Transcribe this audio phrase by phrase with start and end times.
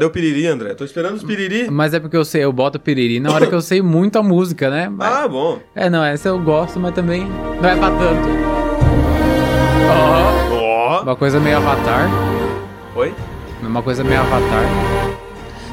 [0.00, 0.72] Cadê o piriri, André?
[0.72, 1.70] Tô esperando os piriri.
[1.70, 4.22] Mas é porque eu sei, eu boto piriri na hora que eu sei muito a
[4.22, 4.88] música, né?
[4.88, 5.58] Mas- Ah, bom.
[5.74, 7.26] É, não, essa eu gosto, mas também
[7.60, 8.28] não é pra tanto.
[9.90, 11.02] Ó, Ó.
[11.02, 12.08] uma coisa meio avatar.
[12.96, 13.12] Oi?
[13.62, 14.64] Uma coisa meio avatar.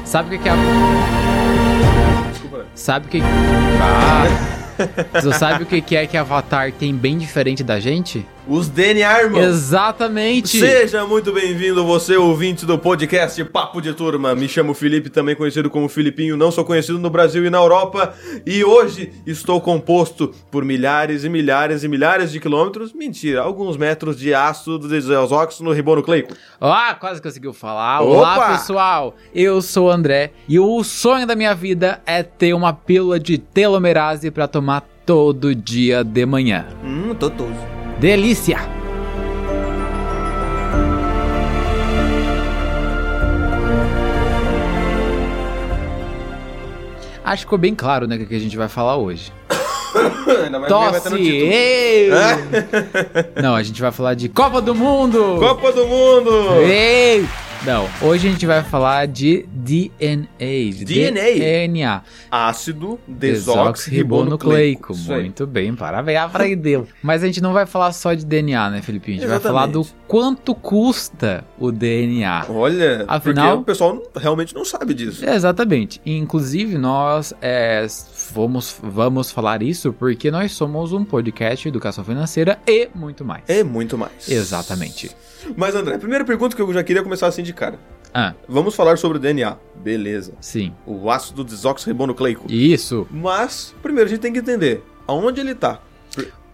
[0.04, 0.56] Sabe o que que é a...
[2.30, 2.66] Desculpa.
[2.74, 3.22] Sabe o que...
[3.80, 4.24] Ah...
[5.22, 8.24] Você sabe o que que é que Avatar tem bem diferente da gente?
[8.48, 9.42] Os DNA, irmão.
[9.42, 10.58] Exatamente!
[10.58, 14.34] Seja muito bem-vindo, você ouvinte do podcast Papo de Turma.
[14.34, 18.14] Me chamo Felipe, também conhecido como Filipinho, não sou conhecido no Brasil e na Europa.
[18.46, 24.18] E hoje estou composto por milhares e milhares e milhares de quilômetros, mentira, alguns metros
[24.18, 26.34] de ácido desoxígeno ribonucleico.
[26.58, 28.00] Ah, quase conseguiu falar.
[28.00, 28.16] Opa!
[28.16, 29.14] Olá, pessoal!
[29.34, 33.36] Eu sou o André e o sonho da minha vida é ter uma pílula de
[33.36, 36.66] telomerase pra tomar todo dia de manhã.
[36.82, 37.77] Hum, totoso.
[37.98, 38.58] Delícia!
[47.24, 49.32] Acho que ficou bem claro, né, o que a gente vai falar hoje.
[50.44, 51.14] Ainda mais Tosse!
[51.16, 52.08] Ei!
[53.42, 55.36] Não, a gente vai falar de Copa do Mundo!
[55.38, 56.30] Copa do Mundo!
[56.62, 57.26] Ei!
[57.64, 60.26] Não, hoje a gente vai falar de DNA.
[60.72, 61.22] de DNA.
[61.34, 62.02] DNA.
[62.30, 64.96] Ácido Desoxirribonucleico.
[64.96, 66.86] Muito bem, parabéns, aprendeu.
[67.02, 69.18] Mas a gente não vai falar só de DNA, né, Felipinho?
[69.18, 70.04] A gente vai falar do Exatamente.
[70.06, 72.46] quanto custa o DNA.
[72.48, 75.28] Olha, Afinal- porque o pessoal realmente não sabe disso.
[75.28, 76.00] Exatamente.
[76.06, 77.84] Inclusive, nós é,
[78.32, 83.42] vamos, vamos falar isso porque nós somos um podcast de educação financeira e muito mais.
[83.48, 84.28] É muito mais.
[84.28, 85.10] Exatamente.
[85.56, 87.78] Mas, André, a primeira pergunta que eu já queria começar assim de cara.
[88.12, 89.56] Ah, Vamos falar sobre o DNA.
[89.76, 90.32] Beleza.
[90.40, 90.72] sim.
[90.86, 92.50] O ácido desoxirribonucleico.
[92.50, 93.06] Isso.
[93.10, 95.80] Mas, primeiro a gente tem que entender aonde ele tá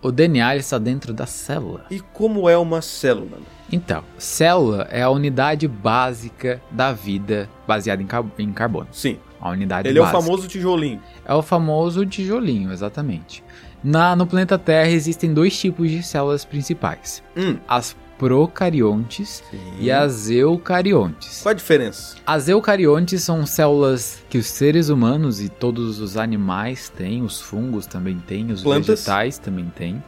[0.02, 1.86] O DNA está dentro da célula.
[1.90, 3.38] e como é uma célula.
[3.72, 8.88] Então, célula é a unidade básica da vida baseada em, car- em carbono.
[8.92, 10.22] Sim, A unidade ele é o básica.
[10.22, 11.00] famoso tijolinho.
[11.24, 13.42] É o famoso tijolinho, exatamente.
[13.82, 17.56] Na, no planeta Terra existem dois tipos de células principais: Hum.
[17.66, 19.42] as procariontes
[19.78, 21.42] e as eucariontes.
[21.42, 22.16] Qual a diferença?
[22.26, 27.86] As eucariontes são células que os seres humanos e todos os animais têm, os fungos
[27.86, 28.86] também têm, os Plantas.
[29.00, 30.02] vegetais também têm,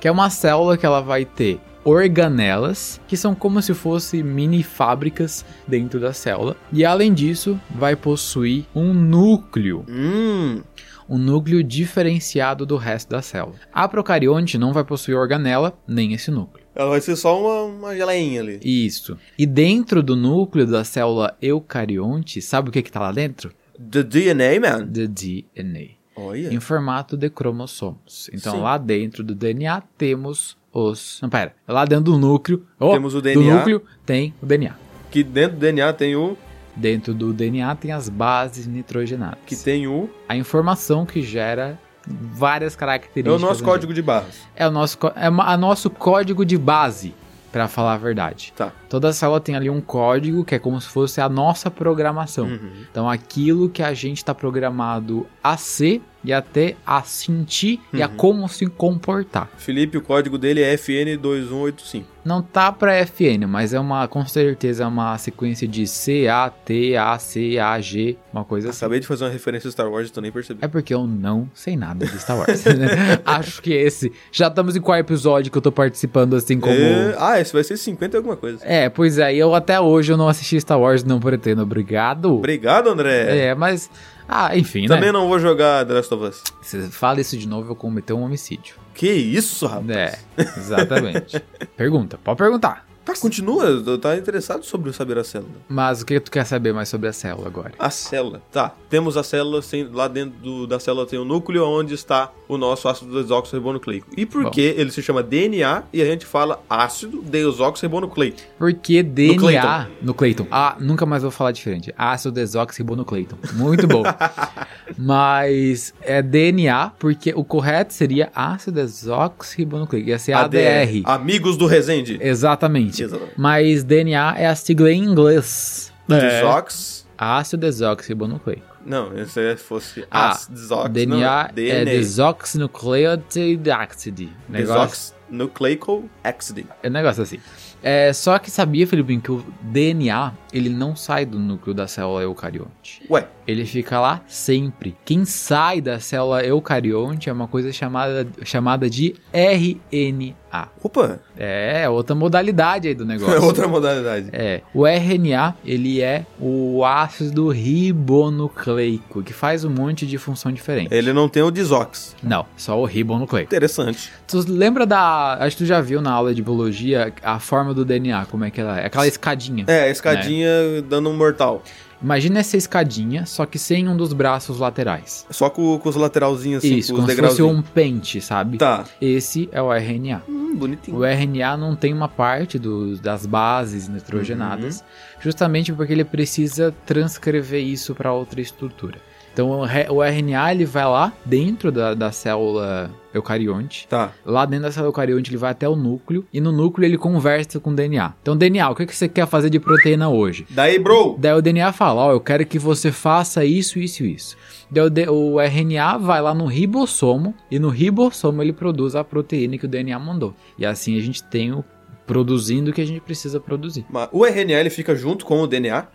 [0.00, 4.62] que é uma célula que ela vai ter organelas, que são como se fossem mini
[4.62, 10.62] fábricas dentro da célula, e além disso, vai possuir um núcleo, Hum.
[11.08, 13.54] um núcleo diferenciado do resto da célula.
[13.72, 16.59] A procarionte não vai possuir organela nem esse núcleo.
[16.74, 18.60] Ela vai ser só uma, uma geleinha ali.
[18.62, 19.16] Isso.
[19.38, 23.52] E dentro do núcleo da célula eucarionte, sabe o que que tá lá dentro?
[23.90, 24.86] The DNA, man.
[24.86, 25.88] The DNA.
[26.16, 26.52] Olha.
[26.52, 28.28] Em formato de cromossomos.
[28.32, 28.60] Então Sim.
[28.60, 31.18] lá dentro do DNA temos os.
[31.22, 31.54] Não, pera.
[31.66, 32.64] Lá dentro do núcleo.
[32.78, 33.56] oh, Temos o Do DNA.
[33.56, 34.76] núcleo tem o DNA.
[35.10, 36.36] Que dentro do DNA tem o.
[36.76, 39.38] Dentro do DNA tem as bases nitrogenadas.
[39.46, 40.08] Que tem o.
[40.28, 43.42] A informação que gera várias É características.
[43.42, 44.40] o nosso código de barras.
[44.56, 47.14] É o nosso, é a nosso código de base,
[47.52, 48.52] pra falar a verdade.
[48.56, 48.72] Tá.
[48.90, 52.46] Toda célula tem ali um código que é como se fosse a nossa programação.
[52.46, 52.70] Uhum.
[52.90, 58.08] Então, aquilo que a gente está programado a ser e até a sentir e a
[58.08, 58.16] Uhum.
[58.16, 59.48] como se comportar.
[59.56, 62.04] Felipe, o código dele é FN2185.
[62.22, 66.50] Não tá para FN, mas é uma, com certeza, é uma sequência de C, A,
[66.50, 68.78] T, A, C, A, G, uma coisa assim.
[68.84, 70.62] Acabei de fazer uma referência a Star Wars e tu nem percebeu.
[70.62, 72.62] É porque eu não sei nada de Star Wars.
[72.76, 73.18] né?
[73.24, 74.12] Acho que esse.
[74.30, 76.74] Já estamos em qual episódio que eu tô participando assim como.
[76.74, 78.58] É, Ah, esse vai ser 50 e alguma coisa.
[78.66, 82.34] É, pois é, eu até hoje eu não assisti Star Wars, não pretendo, obrigado.
[82.36, 83.46] Obrigado, André.
[83.48, 83.90] É, mas.
[84.28, 85.12] Ah, enfim, Também né?
[85.12, 86.42] não vou jogar The Last of Us.
[86.62, 88.76] Se fala isso de novo, eu vou cometer um homicídio.
[88.94, 89.90] Que isso, rapaz?
[89.90, 90.18] É,
[90.56, 91.42] exatamente.
[91.76, 92.86] Pergunta, pode perguntar.
[93.04, 93.64] Tá, continua.
[93.64, 95.50] Eu tá interessado sobre saber a célula.
[95.68, 97.72] Mas o que tu quer saber mais sobre a célula agora?
[97.78, 98.40] A célula.
[98.52, 98.72] Tá.
[98.88, 99.60] Temos a célula,
[99.92, 104.08] lá dentro do- da célula tem o núcleo onde está o nosso ácido desoxirribonucleico.
[104.16, 104.50] E por Bom.
[104.50, 108.38] que ele se chama DNA e a gente fala ácido desoxirribonucleico?
[108.58, 109.38] Porque DNA.
[109.38, 109.86] Clayton.
[110.02, 110.46] No Clayton.
[110.50, 111.94] Ah, nunca mais vou falar diferente.
[111.96, 113.36] Ácido desoxirribonucleiton.
[113.54, 114.02] Muito bom.
[114.98, 120.08] Mas é DNA, porque o correto seria ácido desoxirribonucleico.
[120.08, 121.02] Ia ser ADR.
[121.04, 122.18] Amigos do Resende.
[122.20, 123.02] Exatamente.
[123.02, 123.34] Exatamente.
[123.36, 125.92] Mas DNA é a sigla em inglês.
[126.08, 127.06] Desox.
[127.16, 128.69] Ácido desoxirribonucleico.
[128.84, 130.90] Não, se fosse Ah, ácido desox.
[130.90, 136.66] DNA, não, é desoxynucleotide Negócio, Desoxnucleico acid.
[136.82, 137.38] é um negócio assim.
[137.82, 142.20] É, só que sabia, Felipinho, que o DNA, ele não sai do núcleo da célula
[142.22, 143.02] eucarionte.
[143.08, 144.94] Ué, Ele fica lá sempre.
[145.02, 150.34] Quem sai da célula eucarionte é uma coisa chamada, chamada de RNA.
[150.82, 153.34] Opa, É, outra modalidade aí do negócio.
[153.34, 154.28] é outra modalidade.
[154.32, 160.92] É, o RNA, ele é o ácido ribonucleico, que faz um monte de função diferente.
[160.92, 162.14] Ele não tem o desox.
[162.22, 163.48] Não, só o ribonucleico.
[163.48, 164.10] Interessante.
[164.26, 165.34] Tu lembra da...
[165.40, 168.50] Acho que tu já viu na aula de biologia a forma do DNA, como é
[168.50, 168.86] que ela é?
[168.86, 169.64] Aquela escadinha.
[169.68, 170.48] É, a escadinha
[170.88, 171.62] dando um mortal.
[172.02, 175.26] Imagina essa escadinha, só que sem um dos braços laterais.
[175.30, 178.56] Só com, com os lateralzinhos assim, Isso, com os como se fosse um pente, sabe?
[178.56, 178.84] Tá.
[179.00, 180.22] Esse é o RNA.
[180.28, 180.96] Hum, bonitinho.
[180.96, 184.86] O RNA não tem uma parte dos- das bases nitrogenadas, Uhum.
[185.20, 188.98] justamente porque ele precisa transcrever isso para outra estrutura.
[189.32, 189.60] Então
[189.90, 193.86] o, RNA ele vai lá dentro da, da célula eucarionte.
[193.88, 194.12] Tá.
[194.24, 197.58] Lá dentro da célula eucarionte ele vai até o núcleo e no núcleo ele conversa
[197.60, 198.14] com o DNA.
[198.22, 200.46] Então DNA, o que, que você quer fazer de proteína hoje?
[200.50, 201.16] Daí, bro.
[201.18, 204.36] Daí o DNA fala, ó, eu quero que você faça isso, isso e isso.
[204.70, 209.58] Daí o, o RNA vai lá no ribossomo e no ribossomo ele produz a proteína
[209.58, 210.34] que o DNA mandou.
[210.58, 211.64] E assim a gente tem o
[212.10, 213.86] produzindo o que a gente precisa produzir.
[213.88, 215.86] Mas O RNA ele fica junto com o DNA.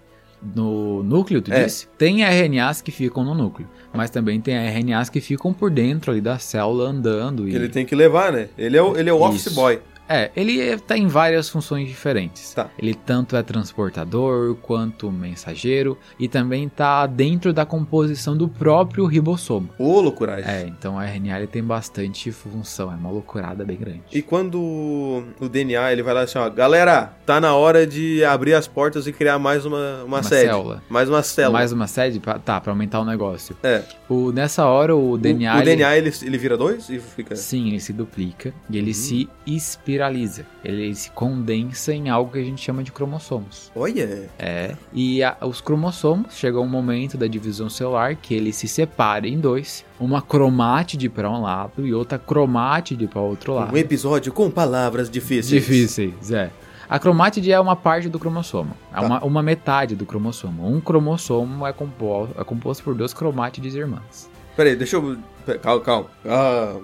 [0.55, 1.63] No núcleo, tu É.
[1.63, 1.87] disse?
[1.97, 6.21] Tem RNAs que ficam no núcleo, mas também tem RNAs que ficam por dentro ali
[6.21, 7.47] da célula andando.
[7.47, 7.55] E...
[7.55, 8.49] ele tem que levar, né?
[8.57, 9.79] Ele é o, ele é o office boy.
[10.07, 12.53] É, ele tem várias funções diferentes.
[12.53, 12.69] Tá.
[12.77, 19.69] Ele tanto é transportador quanto mensageiro e também tá dentro da composição do próprio ribossomo.
[19.77, 20.49] Ô, loucuragem.
[20.49, 24.01] É, então o RNA ele tem bastante função, é uma loucurada bem grande.
[24.11, 24.59] E quando
[25.39, 29.07] o DNA ele vai lá assim, ó, galera, tá na hora de abrir as portas
[29.07, 30.47] e criar mais uma, uma, Uma sede.
[30.49, 30.83] célula.
[30.89, 31.53] Mais uma célula.
[31.59, 32.19] Mais uma sede?
[32.19, 33.55] Pra- tá, pra aumentar o negócio.
[33.63, 33.83] É.
[34.09, 35.53] O, nessa hora o O- DNA...
[35.55, 37.35] o, ele- DNA ele, ele vira dois e fica.
[37.35, 38.81] Sim, ele se duplica e Uhum.
[38.83, 39.94] ele se espiraliza.
[40.63, 43.71] Ele se condensa em algo que a gente chama de cromossomos.
[43.75, 44.29] Olha.
[44.39, 44.75] É.
[44.93, 49.39] E a- os cromossomos chega um momento da divisão celular que ele se separa em
[49.39, 53.73] dois, uma cromátide para um lado e outra cromátide para outro lado.
[53.73, 55.61] Um episódio com palavras difíceis.
[55.63, 56.49] Difíceis, é.
[56.87, 59.01] A cromátide é uma parte do cromossomo, é Tá.
[59.01, 60.67] uma, uma metade do cromossomo.
[60.71, 64.29] Um cromossomo é composto, é composto por duas cromátides irmãs.
[64.55, 65.17] Peraí, deixa eu.
[65.61, 66.07] Calma, calma.
[66.25, 66.75] Ah.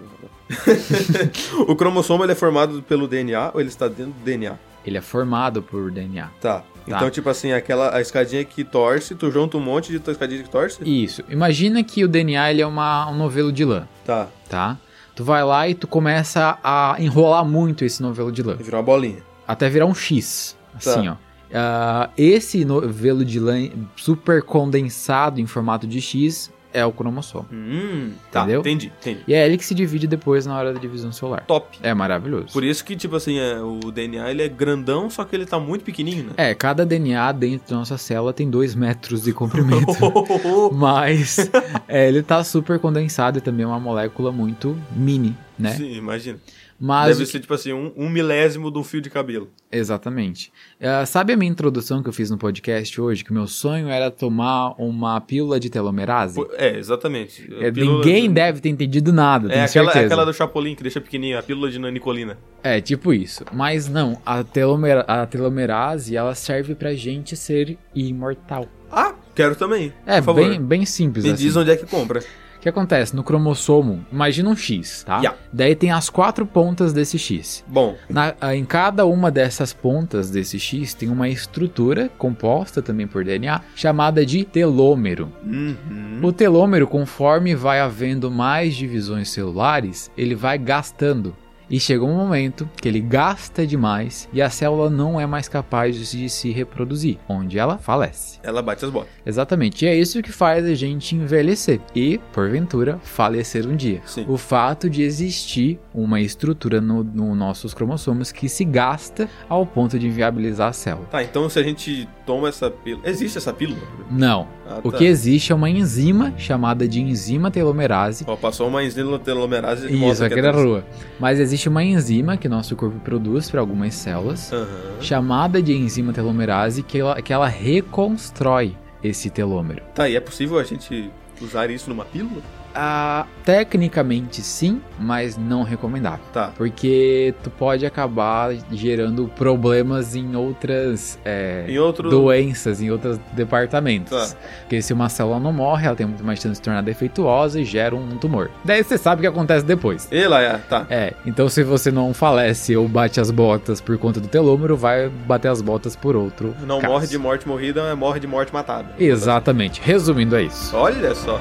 [1.68, 4.58] o cromossomo ele é formado pelo DNA ou ele está dentro do DNA?
[4.86, 6.30] Ele é formado por DNA.
[6.42, 6.64] Tá.
[6.88, 10.42] Então, tipo assim, aquela a escadinha que torce, tu junta um monte de tua escadinha
[10.42, 10.80] que torce?
[10.84, 11.24] Isso.
[11.30, 14.28] Imagina que o DNA ele é uma, um novelo de lã, Tá.
[14.50, 14.78] tá?
[15.16, 18.58] Tu vai lá e tu começa a enrolar muito esse novelo de lã.
[18.60, 19.22] E virou uma bolinha.
[19.48, 20.58] até virar um X.
[20.74, 21.12] Assim, Tá.
[21.12, 21.32] ó.
[21.54, 27.48] Ah, esse novelo de lã super condensado em formato de X é o cromossomo.
[27.52, 28.42] Hum, tá.
[28.42, 28.62] Entendeu?
[28.62, 29.24] Entendi, entendi.
[29.28, 31.44] E é ele que se divide depois na hora da divisão celular.
[31.46, 31.78] Top.
[31.82, 32.48] É maravilhoso.
[32.54, 35.60] Por isso que, tipo assim, é, o DNA ele é grandão, só que ele tá
[35.60, 36.34] muito pequenininho, né?
[36.38, 39.92] É, cada DNA dentro da nossa célula tem 2 metros de comprimento.
[40.74, 41.50] Mas
[41.88, 45.72] é, ele tá super condensado e também é uma molécula muito mini, né?
[45.72, 46.40] Sim, imagina.
[46.84, 49.50] Mas Deve ser, tipo assim, um, um milésimo um fio de cabelo.
[49.72, 50.52] Exatamente.
[50.82, 53.24] Ah, sabe a minha introdução que eu fiz no podcast hoje?
[53.24, 56.36] Que o meu sonho era tomar uma pílula de telomerase?
[56.36, 57.48] Pô, É, exatamente.
[57.60, 60.06] É, Pílula- Ninguém deve ter entendido nada, É tenho aquela, certeza.
[60.14, 62.38] aquela do Chapolin que deixa pequenininha, a pílula de nanicolina.
[62.64, 63.46] É, tipo isso.
[63.54, 68.68] Mas não, a, telomera- a telomerase, ela serve pra gente ser imortal.
[68.92, 69.94] Ah, quero também.
[70.06, 71.44] É, bem, bem simples Me assim.
[71.44, 72.24] diz onde é que compra.
[72.62, 73.16] O que acontece?
[73.16, 75.20] No cromossomo, imagina um X, tá?
[75.24, 75.34] Ya.
[75.52, 77.66] Daí tem as quatro pontas desse X.
[77.68, 83.26] Bom, Na- em cada uma dessas pontas desse X tem uma estrutura composta também por
[83.26, 85.32] DNA chamada de telômero.
[85.44, 86.20] uhum.
[86.22, 91.36] O telômero, conforme vai havendo mais divisões celulares, ele vai gastando.
[91.72, 95.96] E chega um momento que ele gasta demais e a célula não é mais capaz
[96.12, 98.40] de se reproduzir, onde ela falece.
[98.44, 99.10] ela bate as botas.
[99.26, 104.02] Exatamente, e é isso que faz a gente envelhecer e, porventura, falecer um dia.
[104.06, 104.26] Sim.
[104.28, 109.98] O fato de existir uma estrutura nos no nossos cromossomos que se gasta ao ponto
[109.98, 111.08] de inviabilizar a célula.
[111.08, 113.08] Tá, então se a gente toma essa pílula.
[113.08, 113.80] Existe essa pílula?
[114.10, 114.46] Não.
[114.72, 114.98] Ah, O tá.
[114.98, 120.10] que existe é uma enzima chamada de enzima telomerase Ó, passou uma enzima telomerase e
[120.10, 120.64] Isso, aqui é na trans.
[120.66, 120.86] rua.
[121.20, 124.68] Mas existe uma enzima que nosso corpo produz para algumas células, Aham.
[125.02, 129.82] chamada de enzima telomerase, que ela, que ela reconstrói esse telômero.
[129.94, 131.10] Tá, e é possível a gente
[131.42, 132.42] usar isso numa pílula?
[132.74, 136.24] Ah, tecnicamente sim, mas não recomendável.
[136.32, 136.52] Tá.
[136.58, 142.10] Porque tu pode acabar gerando problemas em outras é, Em outro.
[142.10, 144.12] doenças, em outros departamentos.
[144.32, 144.38] Tá.
[144.62, 147.60] Porque se uma célula não morre, ela tem muito mais chance de se tornar defeituosa
[147.60, 148.50] e gera um tumor.
[148.64, 150.08] Daí você sabe o que acontece depois.
[150.12, 150.86] E lá, é, tá.
[150.90, 155.10] É, então se você não falece ou bate as botas por conta do telômero, vai
[155.10, 156.56] bater as botas por outro.
[156.66, 156.94] Não caso.
[156.94, 158.90] morre de morte morrida, é morre de morte matada.
[159.00, 159.82] Exatamente.
[159.84, 160.76] Resumindo, é isso.
[160.76, 161.40] Olha só.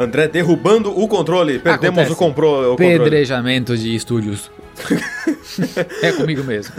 [0.00, 1.58] André derrubando o controle.
[1.58, 2.12] Perdemos Acontece.
[2.12, 2.98] o, compro, o controle.
[2.98, 4.50] Pedrejamento de estúdios.
[6.02, 6.74] é comigo mesmo.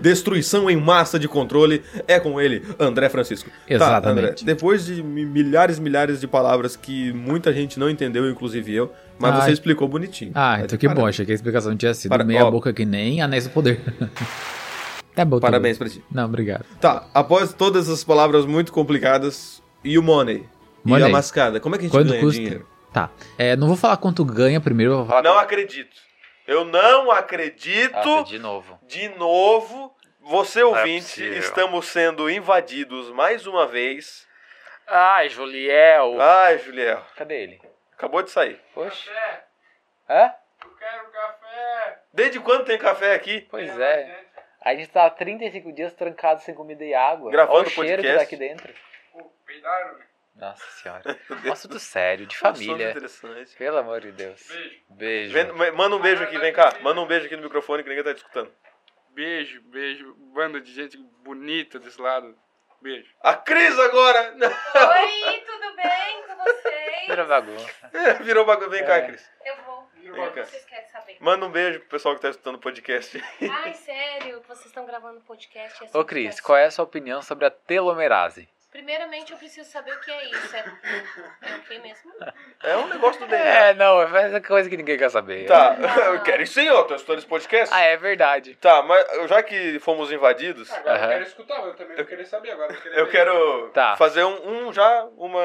[0.00, 3.48] Destruição em massa de controle é com ele, André Francisco.
[3.50, 4.26] Tá, Exatamente.
[4.26, 8.72] André, depois de mi- milhares e milhares de palavras que muita gente não entendeu, inclusive
[8.72, 9.40] eu, mas Ai.
[9.46, 10.30] você explicou bonitinho.
[10.34, 11.04] Ah, Tá então que bom.
[11.06, 12.50] Achei que a explicação tinha sido Para- meia ó.
[12.50, 13.80] boca que nem Anéis do Poder.
[15.16, 15.84] tá bom, tá Parabéns bom.
[15.84, 16.02] pra ti.
[16.12, 16.64] Não, obrigado.
[16.80, 20.44] Tá, após todas essas palavras muito complicadas, e o money?
[20.84, 21.04] E Money.
[21.06, 21.60] a mascada?
[21.60, 22.40] Como é que a gente Quanto ganha custa?
[22.40, 22.68] dinheiro?
[22.92, 23.10] Tá.
[23.38, 25.96] É, não vou falar quanto ganha primeiro, eu vou falar Não acredito.
[26.46, 27.94] Eu não acredito.
[27.96, 28.78] Ah, de novo.
[28.86, 31.38] De novo, você é ouvinte, possível.
[31.38, 34.26] estamos sendo invadidos mais uma vez.
[34.86, 36.20] Ai, Juliel.
[36.20, 37.60] Ai, Juliel, Cadê ele?
[37.96, 38.60] acabou de sair.
[38.74, 39.10] Poxa.
[40.10, 40.32] Hã?
[40.64, 41.98] Eu quero café.
[42.12, 43.46] Desde quando tem café aqui?
[43.50, 44.20] Pois é.
[44.60, 47.30] A gente tá há 35 dias trancado sem comida e água.
[47.30, 48.16] Gravando Olha o cheiro que podcast.
[48.16, 48.74] tá aqui dentro.
[49.12, 50.04] Pô, peidaram, né?
[50.34, 51.18] Nossa senhora.
[51.44, 52.90] Um assunto sério, de família.
[52.90, 53.54] interessante.
[53.56, 54.40] Pelo amor de Deus.
[54.48, 54.80] Beijo.
[54.90, 55.32] Beijo.
[55.34, 56.72] Vem- ma- manda um beijo aqui, vem cá.
[56.80, 58.52] Manda um beijo aqui no microfone que ninguém tá te escutando.
[59.10, 60.14] Beijo, beijo.
[60.34, 62.34] Banda de gente bonita desse lado.
[62.80, 63.08] Beijo.
[63.20, 64.34] A Cris agora!
[64.34, 67.06] Oi, tudo bem com vocês?
[67.08, 67.90] Vira bagunça.
[68.24, 68.70] Virou bagulho.
[68.70, 69.02] Vem cá, É.
[69.02, 69.30] Cris.
[69.44, 69.88] Eu vou.
[69.94, 70.42] Vem O cá.
[70.42, 71.16] que vocês querem saber?
[71.20, 73.22] Manda um beijo pro pessoal que tá escutando o podcast.
[73.40, 74.42] Ai, sério?
[74.48, 75.84] Vocês estão gravando podcast?
[75.84, 76.42] É Ô, Cris, isso?
[76.42, 78.48] qual é a sua opinião sobre a telomerase?
[78.72, 80.56] Primeiramente, eu preciso saber o que é isso.
[80.56, 80.64] É,
[81.42, 82.10] é o que mesmo?
[82.62, 83.44] É um negócio do DNA.
[83.44, 85.44] É, não, é essa coisa que ninguém quer saber.
[85.46, 85.76] Tá,
[86.14, 87.74] eu quero sim, ó, tô escutando esse podcast.
[87.74, 88.54] Ah, é verdade.
[88.54, 91.04] Tá, mas já que fomos invadidos, Agora Aham.
[91.04, 92.72] eu quero escutar, mas eu também vou querer saber agora.
[92.72, 93.10] vou querer eu ver.
[93.12, 93.94] quero Tá.
[93.96, 95.42] fazer um, um- já uma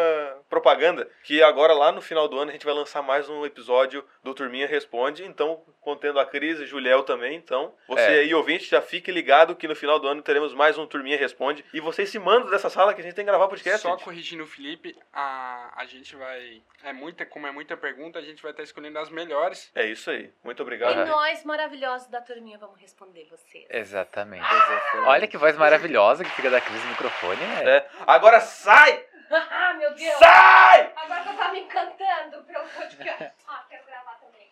[0.50, 4.05] propaganda que agora lá no final do ano a gente vai lançar mais um episódio
[4.24, 8.07] do Turminha Responde, então contendo a Cris e Juliel também, então você É.
[8.19, 11.65] aí ouvinte já fique ligado que no final do ano teremos mais um Turminha Responde
[11.74, 13.81] e vocês se mandam dessa sala que a gente tem que gravar podcast.
[13.81, 14.03] Só gente.
[14.03, 16.62] corrigindo o Felipe, a, a gente vai.
[16.83, 19.71] É muita, como é muita pergunta, a gente vai estar escolhendo as melhores.
[19.75, 20.31] É isso aí.
[20.43, 21.05] Muito E obrigado.
[21.07, 23.65] nós, maravilhosos da turminha, vamos responder vocês.
[23.69, 24.45] Exatamente.
[25.05, 27.41] Olha que voz maravilhosa que fica da Cris no microfone.
[27.63, 27.77] É.
[27.77, 27.89] É.
[28.05, 29.05] Agora sai!
[29.29, 30.13] Ah, meu Deus!
[30.19, 30.93] Sai!
[30.95, 33.33] Agora que eu tava me encantando pelo podcast.
[33.45, 34.47] Ah, quero gravar também.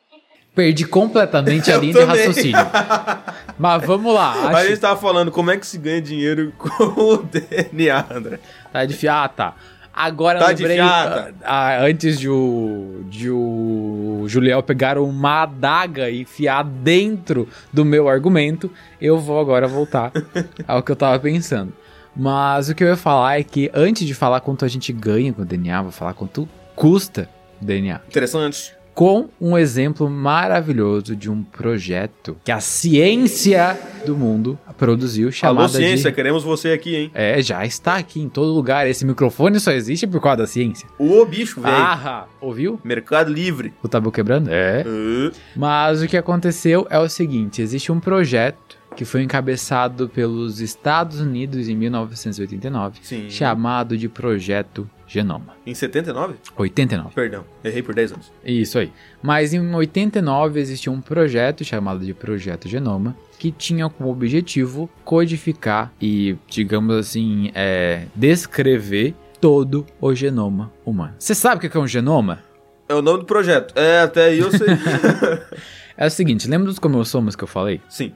[0.55, 2.57] Perdi completamente a linha de raciocínio.
[3.59, 4.31] Mas vamos lá.
[4.31, 4.69] A Acho...
[4.69, 8.39] gente tava falando como é que se ganha dinheiro com o DNA, André.
[8.71, 9.53] Tá de ah, tá.
[9.93, 11.33] Agora Tá eu de lembrei, fiata.
[11.43, 18.09] ah, antes de o, de o Juliel pegar uma adaga e enfiar dentro do meu
[18.09, 18.69] argumento,
[18.99, 20.11] eu vou agora voltar
[20.67, 21.73] ao que eu tava pensando.
[22.15, 25.33] Mas o que eu ia falar é que antes de falar quanto a gente ganha
[25.33, 27.29] com o DNA, vou falar quanto custa
[27.61, 27.99] o DNA.
[28.07, 28.73] Interessante.
[28.95, 35.67] Com um exemplo maravilhoso de um projeto que a ciência do mundo produziu, chamada Alô,
[35.67, 36.15] ciência, de...
[36.15, 37.11] queremos você aqui, hein?
[37.13, 38.87] É, já está aqui em todo lugar.
[38.87, 40.87] Esse microfone só existe por causa da ciência.
[40.97, 41.75] O bicho, velho.
[41.75, 42.79] Ah, ouviu?
[42.85, 43.73] Mercado Livre.
[43.83, 44.49] O tabu quebrando?
[44.49, 44.85] É.
[44.87, 50.61] Uh, Mas o que aconteceu é o seguinte: existe um projeto que foi encabeçado pelos
[50.61, 53.29] Estados Unidos em 1989, sim.
[53.29, 55.55] chamado de Projeto Genoma.
[55.65, 56.35] Em 79?
[56.57, 57.13] 89.
[57.13, 58.31] Perdão, errei por 10 anos.
[58.43, 58.91] Isso aí.
[59.21, 65.91] Mas em 89 existia um projeto chamado de Projeto Genoma que tinha como objetivo codificar
[66.01, 71.13] e, digamos assim, é, descrever todo o genoma humano.
[71.19, 72.39] Você sabe o que é um genoma?
[72.87, 73.77] É o nome do projeto.
[73.77, 74.67] É, até aí eu sei.
[75.97, 77.79] É o seguinte, lembra dos cromossomos que eu falei?
[77.87, 78.13] sim.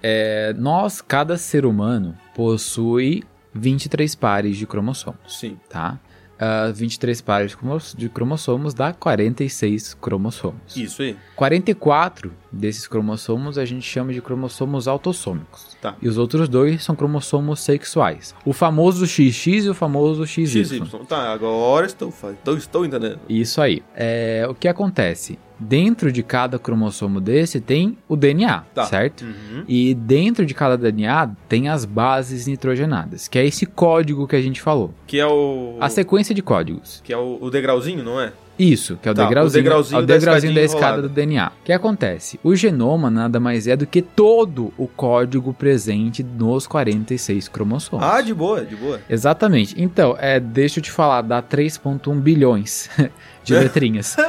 [0.00, 5.58] É, nós, cada ser humano, possui 23 pares de cromossomos, Sim.
[5.68, 5.98] tá?
[6.38, 7.54] Ah, 23 pares
[7.96, 10.76] de cromossomos dá 46 cromossomos.
[10.76, 11.16] Isso aí.
[11.34, 15.76] 44 desses cromossomos a gente chama de cromossomos autossômicos.
[15.80, 15.94] Tá.
[16.00, 18.34] E os outros dois são cromossomos sexuais.
[18.44, 20.64] O famoso XX e o famoso XY.
[20.64, 20.82] XY.
[21.08, 23.20] Tá, agora estou, estou, estou entendendo.
[23.28, 23.82] Isso aí.
[23.94, 25.38] É, o que acontece?
[25.58, 28.84] Dentro de cada cromossomo desse tem o DNA, Tá.
[28.84, 29.22] certo?
[29.24, 29.64] Uhum.
[29.66, 34.42] E dentro de cada DNA tem as bases nitrogenadas, que é esse código que a
[34.42, 34.92] gente falou.
[35.06, 35.78] Que é o.
[35.80, 37.00] A sequência de códigos.
[37.02, 38.34] Que é o, o degrauzinho, não é?
[38.58, 40.92] Isso, que é o Tá, o degrauzinho, degrauzinho é o da degrauzinho da escadinha escada
[40.98, 41.08] enrolada.
[41.08, 41.46] do DNA.
[41.48, 42.40] O que acontece?
[42.42, 48.04] O genoma nada mais é do que todo o código presente nos 46 cromossomos.
[48.06, 49.00] Ah, de boa, de boa.
[49.10, 49.74] Exatamente.
[49.76, 52.88] Então, é, deixa eu te falar, dá 3.1 bilhões
[53.44, 54.16] de letrinhas.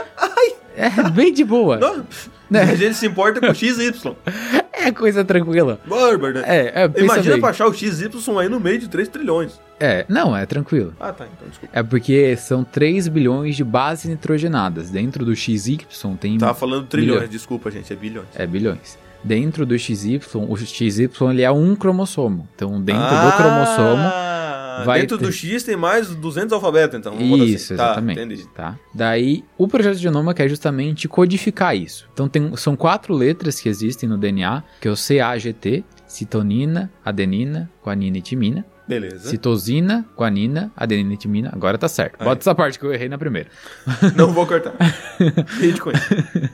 [0.80, 1.78] É bem de boa.
[1.78, 2.06] Não,
[2.52, 2.62] Né?
[2.62, 3.92] A gente se importa com XY.
[4.80, 5.80] É coisa tranquila.
[5.88, 6.44] Bárbaro, né?
[6.46, 7.42] É, é Imagina bem.
[7.42, 9.60] pra achar o XY aí no meio de 3 trilhões.
[9.80, 10.94] É, não, é tranquilo.
[11.00, 11.78] Ah, tá, então desculpa.
[11.78, 14.90] É porque são 3 bilhões de bases nitrogenadas.
[14.90, 15.80] Dentro do XY
[16.20, 16.38] tem.
[16.38, 17.30] Tava falando trilhões, Milhões.
[17.30, 18.28] desculpa, gente, é bilhões.
[18.36, 18.98] É, bilhões.
[19.24, 22.48] Dentro do XY, o XY ele é um cromossomo.
[22.56, 24.34] Então, dentro do cromossomo Ah,
[24.80, 27.14] Ah, Vai dentro ter- do X tem mais 200 alfabetos, então.
[27.16, 27.44] assim.
[27.46, 28.20] Isso, Tá, exatamente.
[28.22, 28.48] entendi.
[28.54, 32.08] Tá, Daí, o projeto de genoma quer justamente codificar isso.
[32.14, 37.70] Então, tem, são quatro letras que existem no DNA, que é o CAGT, citonina, adenina,
[37.84, 38.64] guanina e timina.
[38.88, 39.30] Beleza.
[39.30, 41.50] Citosina, guanina, adenina e timina.
[41.54, 42.16] Agora tá certo.
[42.20, 42.26] Aí.
[42.26, 43.50] Bota essa parte que eu errei na primeira.
[44.16, 44.74] Não vou cortar.
[45.82, 46.50] Com isso.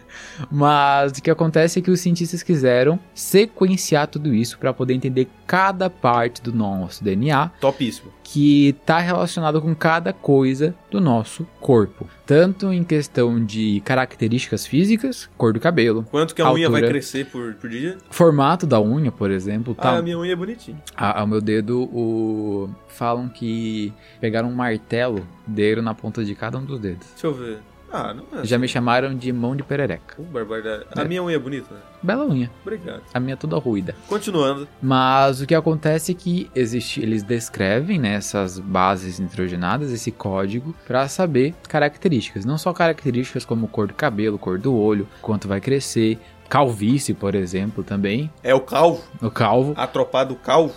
[0.51, 5.27] Mas o que acontece é que os cientistas quiseram sequenciar tudo isso para poder entender
[5.45, 8.11] cada parte do nosso DNA Topíssimo.
[8.23, 12.07] que está relacionado com cada coisa do nosso corpo.
[12.25, 16.87] Tanto em questão de características físicas, cor do cabelo, Quanto que a unha vai Altura.
[16.99, 17.97] crescer por, por dia?
[18.09, 19.97] formato da unha, por exemplo, Ah, tá.
[19.97, 20.81] a minha unha é bonitinha.
[20.95, 22.69] Ao meu dedo, o...
[22.87, 27.07] falam que pegaram um martelo, deram na ponta de cada um dos dedos.
[27.11, 27.59] Deixa eu ver.
[27.93, 28.43] Ah, não é.
[28.43, 30.19] Já me chamaram de mão de perereca.
[30.19, 30.85] Uh, barbaridade.
[30.95, 31.05] A É.
[31.07, 31.79] minha unha é bonita, né?
[32.01, 32.49] Bela unha.
[32.63, 33.03] Obrigado.
[33.13, 33.95] A minha é toda ruída.
[34.07, 34.67] Continuando.
[34.81, 40.75] Mas o que acontece é que existe, eles descrevem né, essas bases nitrogenadas, esse código,
[40.87, 42.45] para saber características.
[42.45, 46.17] Não só características como cor do cabelo, cor do olho, quanto vai crescer,
[46.49, 49.03] calvície, por exemplo, também, É o calvo.
[49.21, 49.73] o calvo.
[49.77, 50.73] Atropado calvo.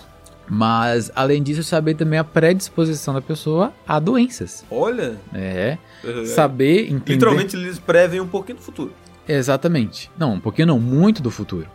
[0.48, 4.64] Mas além disso, saber também a predisposição da pessoa a doenças.
[4.70, 5.16] Olha.
[5.34, 7.14] É, é, saber entender.
[7.14, 8.92] Literalmente eles prevem um pouquinho do futuro.
[9.28, 10.10] Exatamente.
[10.16, 11.68] Não, um pouquinho não, muito do futuro.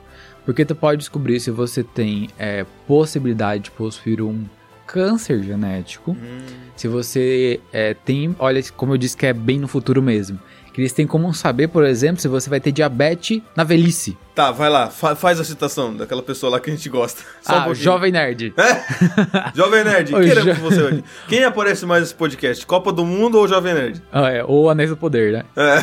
[0.46, 4.46] Porque tu pode descobrir se você tem é, possibilidade de possuir um
[4.88, 6.12] câncer genético.
[6.12, 6.46] Hum.
[6.76, 10.40] Se você é, tem, olha, como eu disse que é bem no futuro mesmo.
[10.74, 14.18] Que eles têm como saber, por exemplo, se você vai ter diabetes na velhice.
[14.34, 14.90] Tá, vai lá.
[14.90, 17.22] fa- faz a citação daquela pessoa lá que a gente gosta.
[17.42, 17.84] Só um ah, pouquinho.
[17.84, 18.54] jovem nerd.
[19.54, 21.04] Jovem Nerd, queremos jo- você hoje.
[21.28, 22.66] Quem aparece mais nesse podcast?
[22.66, 24.02] Copa do Mundo ou Jovem Nerd?
[24.12, 25.44] Ah, é, ou Anéis do Poder, né?
[25.56, 25.82] É.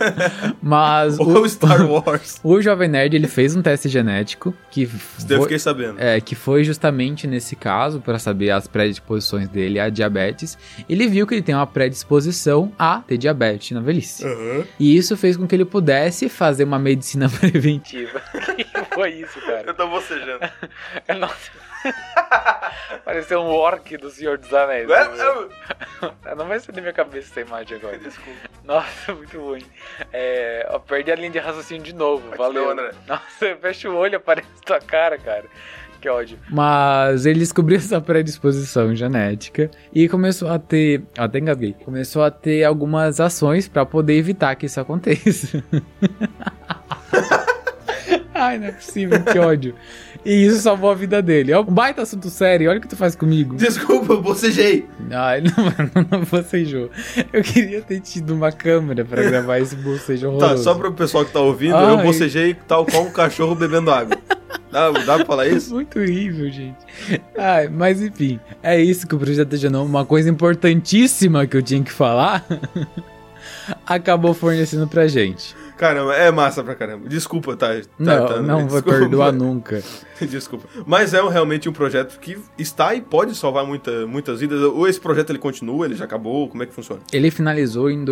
[0.62, 2.40] Mas ou o, Star Wars.
[2.42, 5.94] o Jovem Nerd, ele fez um teste genético que Isso daí eu foi- fiquei sabendo.
[5.98, 10.58] É, que foi justamente nesse caso, para saber as predisposições dele à diabetes.
[10.88, 14.24] Ele viu que ele tem uma predisposição a ter diabetes na velhice.
[14.24, 14.64] Aham.
[14.78, 17.85] E isso fez com que ele pudesse fazer uma medicina preventiva.
[17.86, 18.06] Que
[18.94, 19.64] foi isso, cara?
[19.66, 20.40] Eu tô bocejando.
[21.18, 21.50] Nossa.
[23.04, 24.88] Pareceu um orc do Senhor dos Anéis.
[24.90, 27.98] É, Não vai sair da minha cabeça essa imagem agora.
[27.98, 28.38] Desculpa.
[28.64, 29.62] Nossa, muito ruim.
[30.12, 32.36] É, ó, perdi a linha de raciocínio de novo.
[32.36, 32.70] Valeu.
[32.70, 32.90] André.
[33.06, 35.44] Nossa, fecha o olho, aparece tua cara, cara.
[36.00, 36.38] Que ódio.
[36.50, 41.02] Mas ele descobriu essa predisposição genética e começou a ter.
[41.16, 41.74] Até engasguei.
[41.84, 45.62] Começou a ter algumas ações para poder evitar que isso aconteça.
[48.36, 49.74] Ai, não é possível, que ódio.
[50.24, 51.52] E isso salvou a vida dele.
[51.52, 53.56] É um baita assunto sério, olha o que tu faz comigo.
[53.56, 54.86] Desculpa, eu bocejei.
[55.10, 56.90] Ai, não, não bocejou.
[57.32, 60.54] Eu queria ter tido uma câmera pra gravar esse bocejo horroroso.
[60.54, 62.04] Tá, só pro pessoal que tá ouvindo, eu Ai.
[62.04, 64.18] bocejei tal qual um cachorro bebendo água.
[64.70, 65.72] Dá, dá pra falar isso?
[65.72, 66.76] Muito horrível, gente.
[67.38, 71.62] Ai, mas enfim, é isso que o projeto de genoma, uma coisa importantíssima que eu
[71.62, 72.44] tinha que falar,
[73.86, 75.54] acabou fornecendo pra gente.
[75.76, 77.08] Caramba, é massa pra caramba.
[77.08, 77.68] Desculpa, tá?
[77.74, 79.82] tá não, tá, não vou perdoar nunca.
[80.20, 80.66] Desculpa.
[80.86, 84.60] Mas é realmente um projeto que está e pode salvar muita, muitas vidas.
[84.62, 86.48] Ou esse projeto ele continua, ele já acabou?
[86.48, 87.02] Como é que funciona?
[87.12, 88.04] Ele finalizou em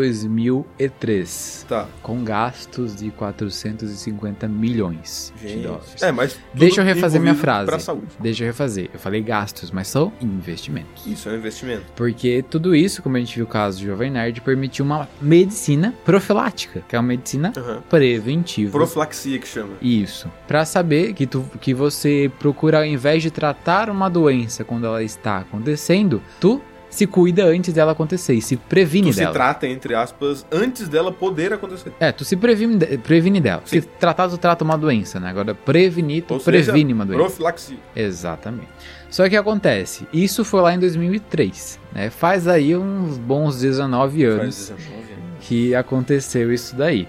[0.78, 1.86] 2003, Tá.
[2.02, 6.02] com gastos de 450 milhões de dólares.
[6.02, 6.38] É, mas.
[6.52, 7.66] Deixa eu refazer minha frase.
[7.66, 8.06] Pra saúde.
[8.20, 8.90] Deixa eu refazer.
[8.92, 11.06] Eu falei gastos, mas são investimentos.
[11.06, 11.84] Isso é um investimento.
[11.96, 15.94] Porque tudo isso, como a gente viu o caso do Jovem Nerd, permitiu uma medicina
[16.04, 17.82] profilática, que é uma medicina Aham.
[17.88, 18.72] preventiva.
[18.72, 19.74] Profilaxia que chama.
[19.80, 20.30] Isso.
[20.46, 25.02] Pra saber que, tu, que você procura, ao invés de tratar uma doença quando ela
[25.02, 29.32] está acontecendo, tu se cuida antes dela acontecer e se previne Tu se dela.
[29.32, 31.92] trata, entre aspas, antes dela poder acontecer.
[31.98, 33.62] É, tu se previne, previne dela.
[33.64, 33.80] Sim.
[33.80, 35.28] Se tratar, tu trata uma doença, né?
[35.28, 37.20] Agora, prevenir, tu Ou seja, previne uma doença.
[37.24, 37.78] Profilaxia.
[37.96, 38.68] Exatamente.
[39.10, 42.10] Só que acontece, isso foi lá em 2003, né?
[42.10, 45.08] Faz aí uns bons 19 anos Faz 19 anos.
[45.40, 47.08] que aconteceu isso daí.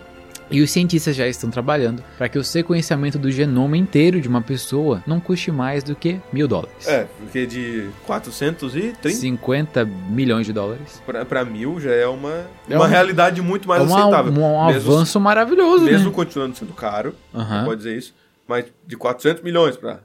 [0.51, 4.41] E os cientistas já estão trabalhando para que o sequenciamento do genoma inteiro de uma
[4.41, 6.87] pessoa não custe mais do que mil dólares.
[6.87, 11.01] É, porque de 430 50 milhões de dólares.
[11.27, 14.31] pra mil já é uma, É uma um- realidade muito mais é uma- aceitável.
[14.31, 16.15] um, Mesmo- avanço maravilhoso, Mesmo né?
[16.15, 17.65] continuando sendo caro, Aham.
[17.65, 18.13] pode dizer isso,
[18.47, 19.99] mas de 400 milhões pra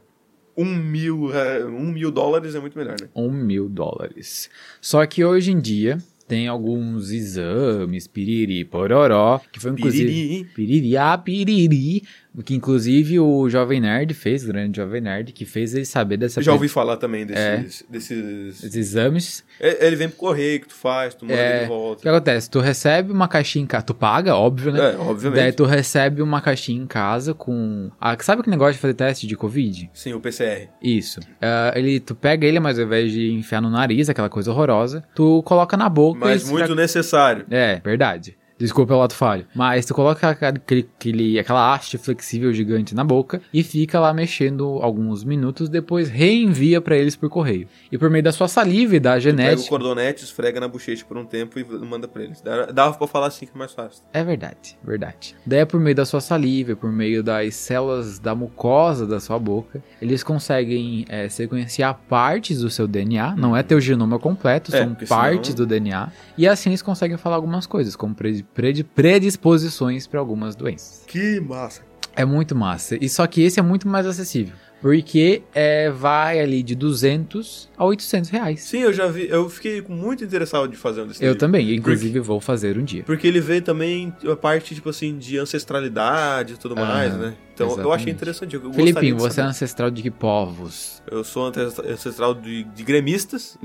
[0.57, 3.09] 1 mil, é, 1 mil dólares é muito melhor, né?
[3.15, 4.51] Um mil dólares.
[4.81, 5.99] Só que hoje em dia,
[6.31, 10.05] tem alguns exames, piriri, pororó, que foi inclusive...
[10.09, 10.45] Piriri.
[10.55, 12.03] Piriri, ah, piriri,
[12.45, 16.41] que inclusive o Jovem Nerd fez, o grande Jovem Nerd, que fez ele saber dessa...
[16.41, 17.57] Já ouvi falar também É.
[17.57, 17.85] desses.
[17.91, 18.63] desses...
[18.63, 19.45] Esses exames.
[19.59, 22.03] É, Ele vem pro correio que tu faz, tu manda É, ele de O volta.
[22.03, 22.49] que acontece?
[22.49, 24.93] Tu recebe uma caixinha em casa, tu paga, óbvio, né?
[24.93, 25.41] É, obviamente.
[25.41, 27.91] Daí tu recebe uma caixinha em casa com...
[28.01, 29.91] Ah, sabe que negócio de fazer teste de Covid?
[29.93, 30.69] Sim, o PCR.
[30.81, 31.19] Isso.
[31.43, 35.03] Ah, ele, tu pega ele, mas ao invés de enfiar no nariz, aquela coisa horrorosa,
[35.17, 37.47] tu coloca na boca Mas muito necessário.
[37.51, 38.37] É, verdade.
[38.61, 39.47] Desculpa o ato falho.
[39.55, 44.79] Mas tu coloca aquele, aquele- aquela haste flexível gigante na boca e fica lá mexendo
[44.83, 47.67] alguns minutos, depois reenvia pra eles por correio.
[47.91, 49.69] E por meio da sua saliva e da Pega o genética.
[49.69, 52.43] cordonete, esfrega na bochecha por um tempo e manda pra eles.
[52.73, 54.03] Dava pra falar assim que é mais fácil.
[54.13, 55.35] É verdade, verdade.
[55.47, 59.39] Daí é por meio da sua saliva, por meio das células da mucosa da sua
[59.39, 64.81] boca, eles conseguem é, sequenciar partes do seu DNA, não é teu genoma completo, É,
[64.81, 68.45] são porque senão- partes do DNA, e assim eles conseguem falar algumas coisas, como pre-
[68.55, 71.03] predisposições para algumas doenças.
[71.07, 71.83] Que massa.
[72.17, 76.61] É muito massa, e só que esse é muito mais acessível, porque é, vai ali
[76.61, 78.61] de 200 a 800 reais.
[78.63, 79.29] Sim, eu já vi.
[79.29, 81.39] Eu fiquei muito interessado de fazer um desse Eu livro.
[81.39, 83.05] também, inclusive vou fazer um dia.
[83.05, 87.35] Porque ele vê também a parte, tipo assim, de ancestralidade e tudo Ah, mais, né?
[87.55, 87.95] Então eu exatamente.
[88.01, 88.55] achei interessante.
[88.57, 91.01] Eu Felipinho, você é ancestral de que povos?
[91.09, 91.47] Eu sou
[91.87, 93.57] ancestral de, de gremistas.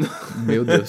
[0.45, 0.88] Meu Deus.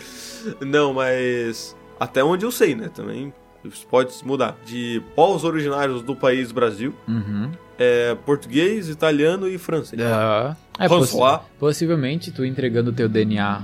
[0.64, 1.76] Não, mas.
[2.00, 2.88] Até onde eu sei, né?
[2.94, 3.32] Também
[3.64, 4.56] isso pode se mudar.
[4.64, 7.50] De povos originários do país Brasil, Uhum.
[7.78, 10.00] é, português, italiano e francês.
[10.02, 11.40] Ah, é possi- François.
[11.58, 13.62] possivelmente tu entregando o teu DNA.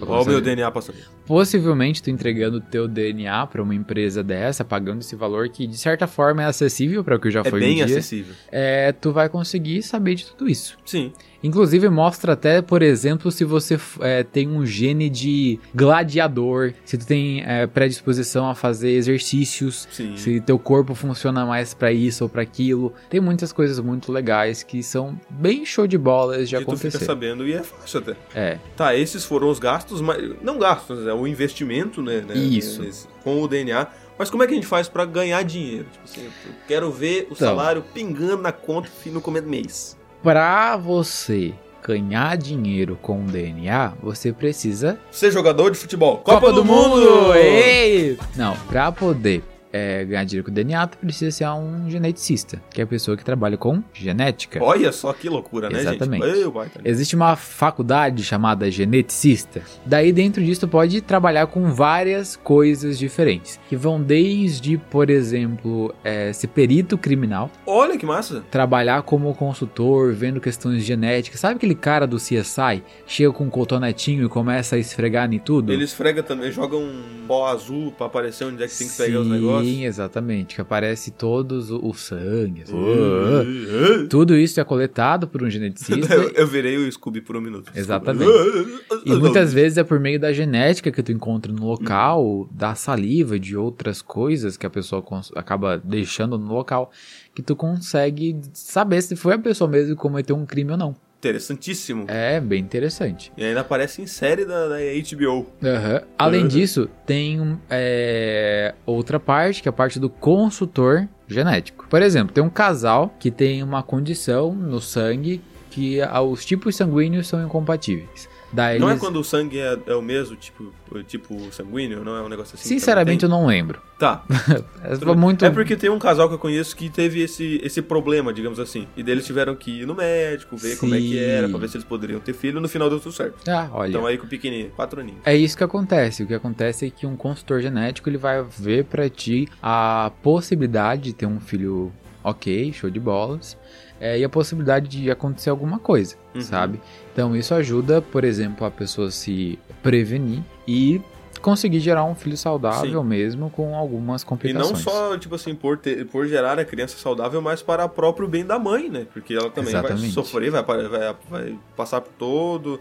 [0.00, 0.96] Olha o meu DNA passando.
[1.26, 5.76] Possivelmente tu entregando o teu DNA pra uma empresa dessa, pagando esse valor que de
[5.78, 8.34] certa forma é acessível para o que já É foi bem um dia, acessível.
[8.50, 10.76] é, tu vai conseguir saber de tudo isso.
[10.84, 11.12] Sim.
[11.44, 17.06] Inclusive mostra até, por exemplo, se você é, tem um gene de gladiador, se tu
[17.06, 20.16] tem é, predisposição a fazer exercícios, Sim.
[20.16, 22.92] se teu corpo funciona mais pra isso ou pra aquilo.
[23.10, 26.88] Tem muitas coisas muito legais que são bem show de bolas de que tu fica
[26.88, 27.04] acontecer.
[27.04, 28.16] sabendo e é fácil até.
[28.34, 32.20] É, Tá, esses foram os gastos, mas não gastos, é o investimento, né?
[32.26, 32.82] né, Isso.
[32.82, 33.86] nesse- com o DNA.
[34.18, 35.86] Mas como é que a gente faz pra ganhar dinheiro?
[35.92, 37.48] Tipo assim, eu quero ver o Então.
[37.48, 39.96] salário pingando na conta no começo do mês.
[40.22, 41.52] pra você
[41.84, 46.18] ganhar dinheiro com o DNA, você precisa Ser jogador de futebol.
[46.18, 47.34] Copa, do, Mundo!
[47.34, 48.16] Ei!
[48.36, 52.80] Não, pra poder é, ganhar dinheiro com o DNA, tu precisa ser um geneticista, que
[52.80, 54.62] é a pessoa que trabalha com genética.
[54.62, 56.26] Olha só que loucura, né, Exatamente.
[56.26, 56.50] gente?
[56.50, 56.80] Vai, tá.
[56.84, 59.62] Existe uma faculdade chamada geneticista.
[59.86, 65.94] Daí dentro disso tu pode trabalhar com várias coisas diferentes, que vão desde, por exemplo,
[66.04, 68.44] é, ser perito criminal, Olha que massa.
[68.50, 71.40] trabalhar como consultor, vendo questões genéticas.
[71.40, 72.82] Sabe aquele cara do CSI?
[73.06, 75.72] Chega com um cotonetinho e começa a esfregar em tudo?
[75.72, 79.20] Ele esfrega também, joga um pó azul pra aparecer onde é que tem que pegar
[79.20, 79.61] os negócios.
[79.64, 80.54] Sim, exatamente.
[80.54, 82.62] Que aparece todos o, o sangue.
[82.62, 82.74] assim.
[82.74, 86.14] Uh, Tudo isso é coletado por um geneticista.
[86.14, 87.70] Eu, eu virei o Scooby por um minuto.
[87.74, 88.30] Exatamente.
[89.04, 93.38] E muitas vezes é por meio da genética que tu encontra no local, da saliva,
[93.38, 96.90] de outras coisas que a pessoa acaba deixando no local,
[97.34, 100.96] que tu consegue saber se foi a pessoa mesmo que cometeu um crime ou não.
[101.22, 102.06] Interessantíssimo.
[102.08, 103.32] É bem interessante.
[103.36, 105.46] E ainda aparece em série da, da HBO.
[105.62, 106.02] Aham.
[106.18, 106.48] Além Uhum.
[106.48, 111.86] disso, tem é, outra parte, que é a parte do consultor genético.
[111.88, 117.28] Por exemplo, tem um casal que tem uma condição no sangue que os tipos sanguíneos
[117.28, 118.28] são incompatíveis.
[118.52, 120.72] Daí Não é eles- quando o sangue é, é o mesmo, tipo,
[121.06, 122.04] tipo sanguíneo?
[122.04, 122.68] Não é um negócio assim?
[122.68, 123.80] Sinceramente, eu não lembro.
[123.98, 124.22] Tá.
[124.84, 125.44] É muito.
[125.44, 128.86] É porque tem um casal que eu conheço que teve esse, esse problema, digamos assim.
[128.96, 131.18] E deles tiveram que ir no médico, ver como é que Sim.
[131.18, 132.60] era, pra ver se eles poderiam ter filho.
[132.60, 133.38] No final deu tudo certo.
[133.48, 133.90] Ah, olha.
[133.90, 135.20] Então aí com o pequenininho, quatro aninhos.
[135.24, 136.22] É isso que acontece.
[136.22, 141.02] O que acontece é que um consultor genético ele vai ver pra ti a possibilidade
[141.02, 141.92] de ter um filho
[142.24, 143.56] ok, show de bolas,
[144.00, 146.40] é, e a possibilidade de acontecer alguma coisa, Uhum.
[146.40, 146.80] sabe?
[147.12, 151.00] Então isso ajuda, por exemplo, a pessoa se prevenir e
[151.40, 153.06] conseguir gerar um filho saudável Sim.
[153.08, 154.70] mesmo com algumas E complicações.
[154.70, 158.28] não só, tipo assim, por, ter, por gerar a criança saudável, mas para o próprio
[158.28, 159.06] bem da mãe, né?
[159.12, 160.12] Porque ela também vai Exatamente.
[160.14, 162.80] sofrer, vai, vai, vai passar por todo.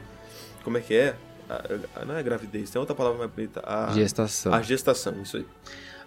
[0.63, 1.15] Como é que é?
[1.49, 3.62] A- a- não é gravidez, tem outra palavra mais bonita.
[3.65, 4.54] A, gestação.
[4.54, 5.45] a gestação, isso aí.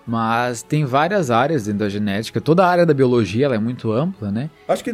[0.07, 2.41] Mas tem várias áreas dentro da genética.
[2.41, 4.51] Toda a área da biologia ela é muito ampla, né?
[4.69, 4.91] Acho que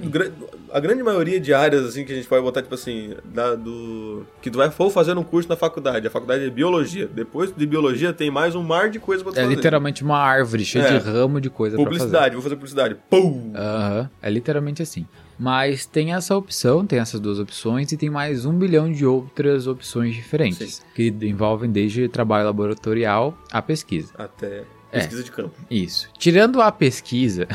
[0.73, 4.25] a grande maioria de áreas, assim, que a gente pode botar, tipo assim, da, do.
[4.41, 6.07] Que tu vai for fazer um curso na faculdade.
[6.07, 7.09] A faculdade é biologia.
[7.13, 9.55] Depois de biologia tem mais um mar de coisa pra tu É fazer.
[9.57, 10.99] literalmente uma árvore cheia É.
[10.99, 11.99] de ramo de coisa pra fazer.
[11.99, 12.97] Publicidade, vou fazer publicidade.
[13.11, 13.53] Pum!
[13.57, 15.07] Aham, é literalmente assim.
[15.37, 19.67] Mas tem essa opção, tem essas duas opções e tem mais um bilhão de outras
[19.67, 24.13] opções diferentes, que envolvem desde trabalho laboratorial a pesquisa.
[24.19, 24.99] Até É.
[24.99, 25.55] pesquisa de campo.
[25.71, 26.09] Isso.
[26.19, 27.47] Tirando a pesquisa,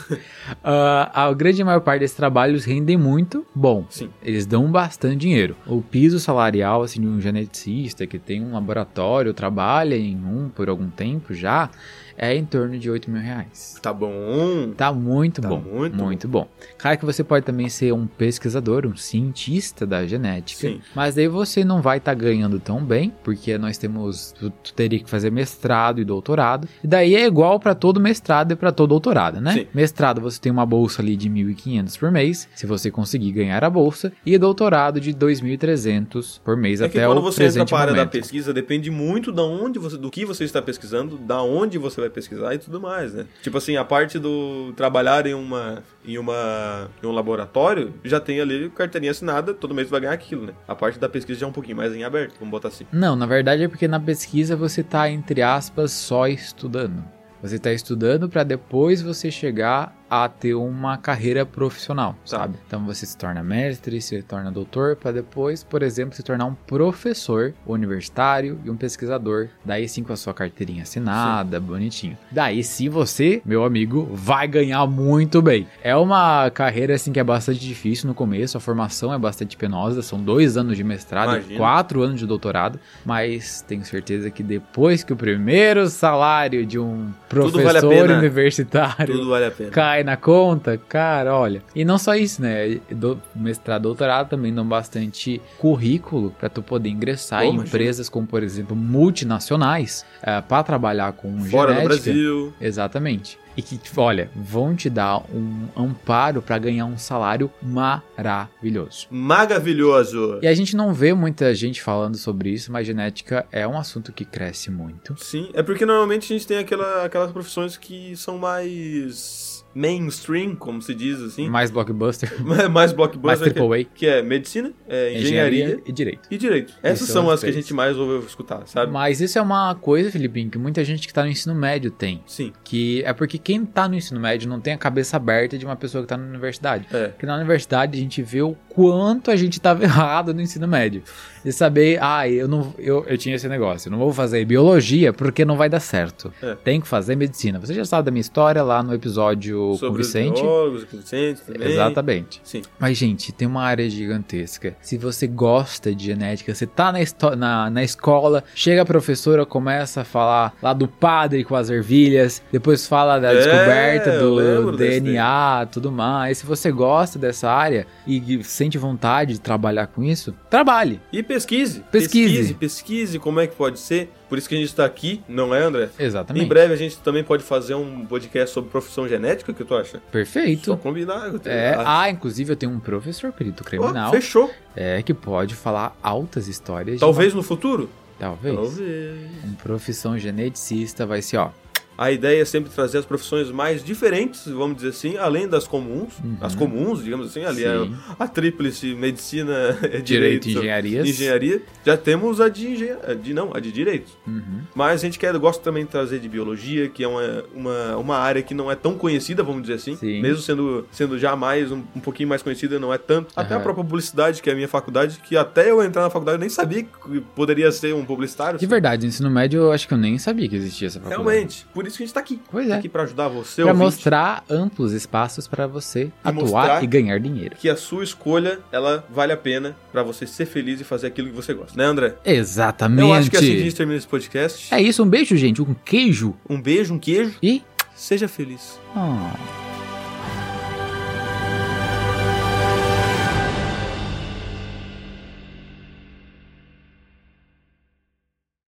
[0.62, 3.86] ah, a grande maior parte desses trabalhos rendem muito bom.
[3.88, 4.10] Sim.
[4.22, 5.56] Eles dão bastante dinheiro.
[5.66, 10.68] O piso salarial assim, de um geneticista que tem um laboratório, trabalha em um por
[10.68, 11.70] algum tempo já,
[12.16, 13.76] é em torno de 8 mil reais.
[13.82, 14.72] Tá bom.
[14.76, 15.60] Tá muito Tá bom.
[15.60, 16.48] muito muito bom.
[16.78, 20.60] Claro que você pode também ser um pesquisador, um cientista da genética.
[20.68, 20.80] Sim.
[20.94, 24.32] Mas daí você não vai estar ganhando tão bem, porque nós temos.
[24.32, 26.68] Tu, tu teria que fazer mestrado e doutorado.
[26.82, 29.52] E daí é igual para todo mestrado e para todo doutorado, né?
[29.52, 29.66] Sim.
[29.72, 33.70] Mestrado você tem uma bolsa ali de 1.500 por mês, se você conseguir ganhar a
[33.70, 34.12] bolsa.
[34.26, 37.78] E doutorado de 2.300 por mês É até que quando o você entra presente para
[37.78, 38.12] a área da momento.
[38.12, 42.10] pesquisa, depende muito da onde você, do que você está pesquisando, da onde você vai
[42.10, 43.26] pesquisar e tudo mais, né?
[43.42, 48.40] Tipo assim, a parte do trabalhar em uma em uma em um laboratório, já tem
[48.40, 50.52] ali carteirinha assinada, todo mês vai ganhar aquilo, né?
[50.66, 52.86] A parte da pesquisa já é um pouquinho mais em aberto, vamos botar assim.
[52.92, 57.02] Não, na verdade é porque na pesquisa você tá, entre aspas, só estudando.
[57.42, 62.36] Você está estudando para depois você chegar a ter uma carreira profissional, Tá.
[62.36, 62.56] sabe?
[62.66, 66.54] Então você se torna mestre, se torna doutor, para depois, por exemplo, se tornar um
[66.54, 69.48] professor universitário e um pesquisador.
[69.64, 72.18] Daí sim com a sua carteirinha assinada, bonitinho.
[72.30, 75.66] Daí sim você, meu amigo, vai ganhar muito bem.
[75.82, 80.02] É uma carreira assim que é bastante difícil no começo, a formação é bastante penosa,
[80.02, 81.54] são dois anos de mestrado, Imagino.
[81.54, 86.78] e quatro anos de doutorado, mas tenho certeza que depois que o primeiro salário de
[86.78, 89.70] um professor vale universitário Tudo vale a pena.
[89.70, 91.62] cai na conta, cara, olha.
[91.74, 92.80] E não só isso, né?
[92.90, 98.26] Do, mestrado, doutorado também dão bastante currículo para tu poder ingressar Pô, em empresas como,
[98.26, 100.04] por exemplo, multinacionais
[100.48, 102.04] para trabalhar com Fora do genética.
[102.04, 102.54] Brasil.
[102.60, 103.38] Exatamente.
[103.54, 109.06] E que, olha, vão te dar um amparo para ganhar um salário maravilhoso.
[109.10, 110.38] Maravilhoso.
[110.40, 114.10] E a gente não vê muita gente falando sobre isso, mas genética é um assunto
[114.10, 115.14] que cresce muito.
[115.22, 120.80] Sim, é porque normalmente a gente tem aquela, aquelas profissões que são mais mainstream, como
[120.80, 121.48] se diz assim.
[121.48, 126.28] Mais blockbuster, mais mais blockbuster, que, A, que é medicina, é engenharia, e direito.
[126.30, 126.74] e direito.
[126.82, 128.92] Essas são são as as que a gente mais ouve escutar, sabe?
[128.92, 132.22] Mas isso é uma coisa, Filipinho, que muita gente que tá no ensino médio tem.
[132.26, 135.64] Sim, Que é porque quem tá no ensino médio não tem a cabeça aberta de
[135.64, 136.86] uma pessoa que tá na universidade.
[136.92, 137.08] é.
[137.08, 141.02] Porque na universidade a gente vê o quanto a gente tava errado no ensino médio.
[141.44, 145.12] De saber, ah, eu não eu, eu tinha esse negócio, eu não vou fazer biologia
[145.12, 146.32] porque não vai dar certo.
[146.40, 146.54] É.
[146.54, 147.58] Tem que fazer medicina.
[147.58, 150.40] Você já sabe da minha história lá no episódio com o Sobre os Vicente.
[150.40, 151.68] biólogos, com o Vicente também.
[151.68, 152.40] Exatamente.
[152.44, 152.62] Sim.
[152.78, 154.76] Mas, gente, tem uma área gigantesca.
[154.80, 157.00] Se você gosta de genética, você tá na,
[157.36, 162.40] na, na escola, chega a professora, começa a falar lá do padre com as ervilhas,
[162.52, 166.38] depois fala da É, descoberta do DNA, tudo mais.
[166.38, 168.20] Se você gosta dessa área e
[168.62, 171.00] sente vontade de trabalhar com isso, trabalhe.
[171.12, 171.80] E pesquise.
[171.90, 172.28] Pesquise.
[172.28, 174.08] Pesquise, pesquise como é que pode ser.
[174.28, 175.88] Por isso que a gente tá aqui, não é, André?
[175.98, 176.44] Exatamente.
[176.44, 179.74] Em breve a gente também pode fazer um podcast sobre profissão genética, o que tu
[179.74, 179.98] acha?
[179.98, 180.76] Só Perfeito.
[180.76, 181.32] combinar.
[181.44, 184.48] É, Ah, inclusive eu tenho um professor perito ó, criminal fechou.
[184.76, 187.00] é, que pode falar altas histórias.
[187.00, 187.90] Talvez no futuro?
[188.18, 188.54] Talvez.
[188.54, 189.20] Talvez.
[189.44, 191.50] Um profissão geneticista vai ser, ó.
[191.96, 196.18] A ideia é sempre trazer as profissões mais diferentes, vamos dizer assim, além das comuns.
[196.22, 196.36] Uhum.
[196.40, 197.94] As comuns, digamos assim, ali é Sim.
[198.18, 199.52] a tríplice medicina,
[199.82, 201.08] é Direito direito, e engenharias.
[201.08, 201.62] engenharia.
[201.84, 204.10] Já temos a de engenharia, de não, a de direito.
[204.26, 204.62] Uhum.
[204.74, 208.16] Mas a gente quer, gosta também de trazer de biologia, que é uma, uma, uma
[208.18, 209.96] área que não é tão conhecida, vamos dizer assim.
[209.96, 210.20] Sim.
[210.20, 213.32] Mesmo sendo, sendo já mais, um, um pouquinho mais conhecida, não é tanto.
[213.36, 216.36] Até a própria publicidade, que é a minha faculdade, que até eu entrar na faculdade
[216.36, 218.58] eu nem sabia que poderia ser um publicitário.
[218.58, 221.22] De verdade, no ensino médio eu acho que eu nem sabia que existia essa faculdade.
[221.22, 221.66] Realmente.
[221.74, 222.40] Por isso que a gente tá aqui.
[222.50, 222.78] Pois Tá é.
[222.78, 227.18] aqui pra ajudar você, Pra ouvinte, mostrar amplos espaços pra você atuar mostrar- e ganhar
[227.20, 227.56] dinheiro.
[227.56, 231.28] que a sua escolha, ela vale a pena pra você ser feliz e fazer aquilo
[231.28, 231.76] que você gosta.
[231.76, 232.14] Né, André?
[232.24, 233.02] Exatamente.
[233.08, 234.74] Eu acho que é assim que a gente termina esse podcast.
[234.74, 235.60] É isso, um beijo, gente.
[235.62, 237.34] Um queijo Um beijo, um queijo.
[237.42, 237.62] e.
[237.94, 238.78] Seja feliz.
[238.96, 239.61] Oh.